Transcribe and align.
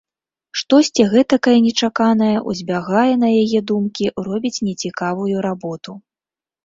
Штосьці 0.59 1.03
гэтакае 1.13 1.53
нечаканае 1.65 2.31
ўзбягае 2.49 3.13
на 3.25 3.29
яе 3.43 3.59
думкі, 3.73 4.05
робіць 4.27 4.55
нецікавую 4.69 5.35
работу. 5.49 5.91